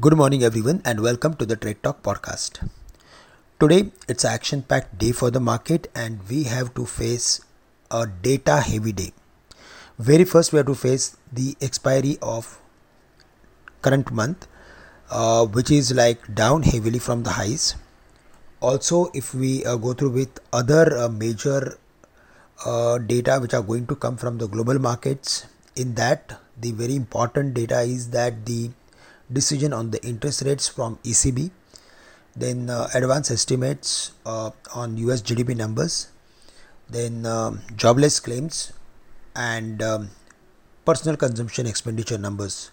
Good 0.00 0.16
morning, 0.16 0.42
everyone, 0.42 0.80
and 0.86 1.00
welcome 1.00 1.34
to 1.34 1.44
the 1.44 1.54
Trade 1.54 1.82
Talk 1.82 2.02
podcast. 2.02 2.66
Today, 3.60 3.92
it's 4.08 4.24
action 4.24 4.62
packed 4.62 4.96
day 4.96 5.12
for 5.12 5.30
the 5.30 5.38
market, 5.38 5.90
and 5.94 6.18
we 6.30 6.44
have 6.44 6.72
to 6.76 6.86
face 6.86 7.42
a 7.90 8.06
data 8.06 8.62
heavy 8.62 8.92
day. 8.92 9.12
Very 9.98 10.24
first, 10.24 10.50
we 10.50 10.56
have 10.56 10.66
to 10.66 10.74
face 10.74 11.18
the 11.30 11.56
expiry 11.60 12.16
of 12.22 12.58
current 13.82 14.10
month, 14.10 14.48
uh, 15.10 15.44
which 15.44 15.70
is 15.70 15.92
like 15.92 16.34
down 16.34 16.62
heavily 16.62 16.98
from 16.98 17.22
the 17.22 17.32
highs. 17.32 17.74
Also, 18.60 19.10
if 19.12 19.34
we 19.34 19.62
uh, 19.66 19.76
go 19.76 19.92
through 19.92 20.12
with 20.12 20.40
other 20.54 20.96
uh, 20.96 21.10
major 21.10 21.76
uh, 22.64 22.96
data 22.96 23.38
which 23.40 23.52
are 23.52 23.62
going 23.62 23.86
to 23.88 23.94
come 23.94 24.16
from 24.16 24.38
the 24.38 24.48
global 24.48 24.78
markets, 24.78 25.46
in 25.76 25.94
that 25.96 26.40
the 26.58 26.72
very 26.72 26.96
important 26.96 27.52
data 27.52 27.82
is 27.82 28.08
that 28.08 28.46
the 28.46 28.70
decision 29.32 29.72
on 29.72 29.90
the 29.90 30.02
interest 30.04 30.42
rates 30.42 30.68
from 30.68 30.96
ECB, 31.04 31.50
then 32.36 32.70
uh, 32.70 32.88
advance 32.94 33.30
estimates 33.30 34.12
uh, 34.26 34.50
on 34.74 34.96
US 34.98 35.22
GDP 35.22 35.56
numbers, 35.56 36.08
then 36.88 37.26
um, 37.26 37.60
jobless 37.76 38.20
claims, 38.20 38.72
and 39.34 39.82
um, 39.82 40.10
personal 40.84 41.16
consumption 41.16 41.66
expenditure 41.66 42.18
numbers. 42.18 42.70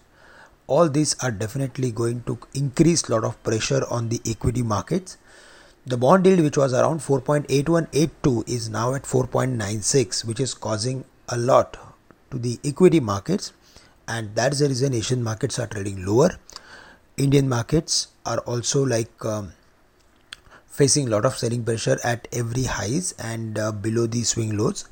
All 0.66 0.88
these 0.88 1.16
are 1.22 1.30
definitely 1.30 1.90
going 1.90 2.22
to 2.24 2.38
increase 2.54 3.08
a 3.08 3.12
lot 3.12 3.24
of 3.24 3.42
pressure 3.42 3.82
on 3.90 4.08
the 4.08 4.20
equity 4.24 4.62
markets. 4.62 5.18
The 5.86 5.96
bond 5.96 6.26
yield, 6.26 6.40
which 6.40 6.56
was 6.56 6.72
around 6.72 7.00
4.8182, 7.00 8.48
is 8.48 8.68
now 8.68 8.94
at 8.94 9.02
4.96, 9.02 10.24
which 10.24 10.38
is 10.38 10.54
causing 10.54 11.04
a 11.28 11.36
lot 11.36 11.76
to 12.30 12.38
the 12.38 12.60
equity 12.64 13.00
markets 13.00 13.52
and 14.10 14.34
that's 14.34 14.58
the 14.58 14.68
reason 14.68 14.94
Asian 14.94 15.22
markets 15.22 15.58
are 15.58 15.66
trading 15.66 16.04
lower. 16.04 16.30
Indian 17.16 17.48
markets 17.48 18.08
are 18.24 18.38
also 18.38 18.84
like 18.84 19.24
um, 19.24 19.52
facing 20.66 21.08
a 21.08 21.10
lot 21.10 21.24
of 21.24 21.36
selling 21.36 21.64
pressure 21.64 21.98
at 22.04 22.28
every 22.32 22.64
highs 22.64 23.12
and 23.18 23.58
uh, 23.58 23.72
below 23.72 24.06
the 24.06 24.22
swing 24.22 24.56
lows. 24.56 24.88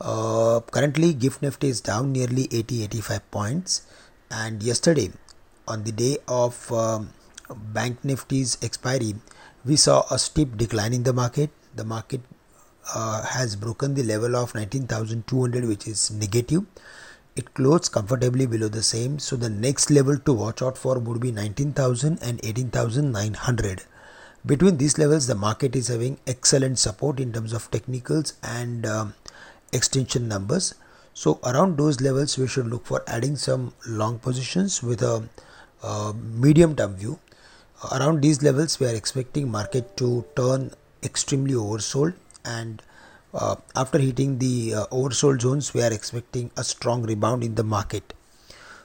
Uh, 0.00 0.60
currently, 0.70 1.12
Gift 1.14 1.42
Nifty 1.42 1.68
is 1.68 1.80
down 1.80 2.12
nearly 2.12 2.48
80 2.52 2.84
85 2.84 3.30
points, 3.30 3.82
and 4.30 4.62
yesterday, 4.62 5.10
on 5.66 5.84
the 5.84 5.92
day 5.92 6.18
of 6.28 6.70
um, 6.72 7.10
Bank 7.48 8.04
Nifty's 8.04 8.58
expiry, 8.62 9.14
we 9.64 9.76
saw 9.76 10.04
a 10.10 10.18
steep 10.18 10.56
decline 10.56 10.92
in 10.92 11.04
the 11.04 11.12
market. 11.12 11.50
The 11.74 11.84
market 11.84 12.20
uh, 12.94 13.24
has 13.24 13.56
broken 13.56 13.94
the 13.94 14.02
level 14.02 14.36
of 14.36 14.54
19,200, 14.54 15.64
which 15.64 15.86
is 15.86 16.10
negative 16.10 16.64
it 17.36 17.52
closed 17.54 17.90
comfortably 17.92 18.46
below 18.46 18.68
the 18.68 18.82
same 18.82 19.18
so 19.18 19.36
the 19.36 19.50
next 19.50 19.90
level 19.90 20.16
to 20.18 20.32
watch 20.32 20.62
out 20.62 20.78
for 20.78 20.98
would 20.98 21.20
be 21.20 21.32
19000 21.32 22.18
and 22.22 22.40
18900 22.44 23.82
between 24.46 24.76
these 24.76 24.98
levels 24.98 25.26
the 25.26 25.34
market 25.34 25.74
is 25.74 25.88
having 25.88 26.18
excellent 26.26 26.78
support 26.78 27.18
in 27.18 27.32
terms 27.32 27.52
of 27.54 27.70
technicals 27.70 28.34
and 28.42 28.84
um, 28.84 29.14
extension 29.72 30.28
numbers. 30.28 30.74
So 31.14 31.40
around 31.44 31.78
those 31.78 32.00
levels 32.00 32.36
we 32.36 32.46
should 32.46 32.66
look 32.66 32.84
for 32.84 33.02
adding 33.06 33.36
some 33.36 33.72
long 33.86 34.18
positions 34.18 34.82
with 34.82 35.02
a, 35.02 35.28
a 35.82 36.14
medium 36.14 36.76
term 36.76 36.94
view. 36.96 37.18
Around 37.92 38.22
these 38.22 38.42
levels 38.42 38.78
we 38.78 38.86
are 38.86 38.94
expecting 38.94 39.50
market 39.50 39.96
to 39.98 40.24
turn 40.36 40.72
extremely 41.02 41.54
oversold 41.54 42.14
and 42.44 42.82
uh, 43.34 43.56
after 43.74 43.98
hitting 43.98 44.38
the 44.38 44.74
uh, 44.74 44.86
oversold 44.86 45.42
zones 45.42 45.74
we 45.74 45.82
are 45.82 45.92
expecting 45.92 46.50
a 46.56 46.64
strong 46.64 47.02
rebound 47.02 47.42
in 47.42 47.54
the 47.56 47.64
market. 47.64 48.14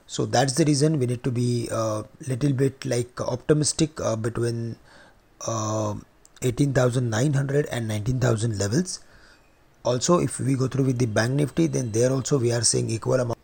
So 0.07 0.25
that's 0.25 0.53
the 0.53 0.65
reason 0.65 0.97
we 0.97 1.05
need 1.05 1.23
to 1.23 1.31
be 1.31 1.67
a 1.69 1.75
uh, 1.75 2.03
little 2.27 2.53
bit 2.53 2.83
like 2.83 3.21
optimistic 3.21 4.01
uh, 4.01 4.15
between 4.15 4.75
uh, 5.45 5.93
18900 6.41 7.67
and 7.67 7.87
19000 7.87 8.57
levels. 8.57 8.99
Also 9.83 10.19
if 10.19 10.39
we 10.39 10.55
go 10.55 10.67
through 10.67 10.85
with 10.85 10.97
the 10.97 11.05
bank 11.05 11.33
nifty 11.33 11.67
then 11.67 11.91
there 11.91 12.11
also 12.11 12.39
we 12.39 12.51
are 12.51 12.63
seeing 12.63 12.89
equal 12.89 13.19
amount 13.19 13.37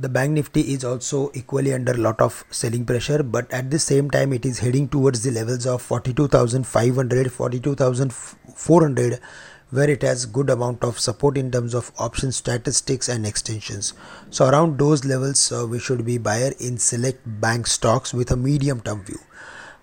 the 0.00 0.08
bank 0.08 0.32
nifty 0.32 0.60
is 0.72 0.82
also 0.82 1.30
equally 1.34 1.74
under 1.74 1.92
lot 1.92 2.20
of 2.22 2.42
selling 2.50 2.86
pressure 2.86 3.22
but 3.22 3.52
at 3.52 3.70
the 3.70 3.78
same 3.78 4.08
time 4.10 4.32
it 4.32 4.46
is 4.46 4.60
heading 4.60 4.88
towards 4.88 5.22
the 5.22 5.30
levels 5.30 5.66
of 5.66 5.82
42500 5.82 7.30
42400 7.30 9.20
where 9.70 9.90
it 9.90 10.02
has 10.02 10.24
good 10.24 10.48
amount 10.48 10.82
of 10.82 10.98
support 10.98 11.36
in 11.36 11.50
terms 11.50 11.74
of 11.74 11.92
option 11.98 12.32
statistics 12.32 13.10
and 13.10 13.26
extensions 13.26 13.92
so 14.30 14.48
around 14.48 14.78
those 14.78 15.04
levels 15.04 15.52
uh, 15.52 15.66
we 15.66 15.78
should 15.78 16.04
be 16.06 16.16
buyer 16.16 16.52
in 16.58 16.78
select 16.78 17.20
bank 17.40 17.66
stocks 17.66 18.14
with 18.14 18.30
a 18.30 18.36
medium 18.36 18.80
term 18.80 19.04
view 19.04 19.20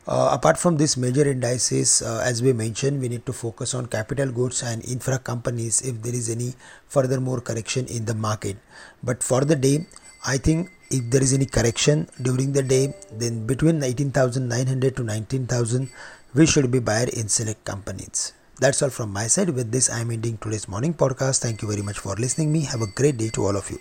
uh, 0.07 0.29
apart 0.31 0.57
from 0.57 0.78
this 0.78 0.95
major 0.95 1.28
indices, 1.28 2.01
uh, 2.01 2.23
as 2.23 2.41
we 2.41 2.53
mentioned, 2.53 3.01
we 3.01 3.09
need 3.09 3.25
to 3.25 3.34
focus 3.34 3.73
on 3.73 3.88
capital 3.88 4.31
goods 4.31 4.63
and 4.63 4.85
infra 4.85 5.19
companies 5.19 5.81
if 5.81 6.01
there 6.01 6.16
is 6.16 6.29
any 6.29 6.53
further 6.88 7.19
more 7.19 7.41
correction 7.41 7.85
in 7.88 8.05
the 8.05 8.16
market. 8.16 8.55
But 9.03 9.22
for 9.22 9.44
the 9.44 9.57
day, 9.57 9.85
I 10.27 10.38
think 10.38 10.69
if 10.91 11.09
there 11.09 11.23
is 11.23 11.31
any 11.33 11.45
correction 11.45 12.09
during 12.21 12.51
the 12.51 12.61
day, 12.61 12.93
then 13.13 13.47
between 13.47 13.81
18,900 13.81 14.97
to 14.97 15.03
19,000, 15.03 15.89
we 16.35 16.45
should 16.45 16.69
be 16.69 16.79
buyer 16.79 17.07
in 17.13 17.29
select 17.29 17.63
companies. 17.63 18.33
That's 18.59 18.81
all 18.81 18.89
from 18.89 19.13
my 19.13 19.27
side. 19.27 19.51
With 19.51 19.71
this, 19.71 19.89
I 19.89 20.01
am 20.01 20.11
ending 20.11 20.37
today's 20.37 20.67
morning 20.67 20.93
podcast. 20.93 21.39
Thank 21.39 21.61
you 21.61 21.69
very 21.69 21.81
much 21.81 21.99
for 21.99 22.16
listening 22.16 22.51
me. 22.51 22.61
Have 22.66 22.81
a 22.81 22.87
great 22.87 23.17
day 23.17 23.29
to 23.29 23.45
all 23.45 23.55
of 23.55 23.71
you. 23.71 23.79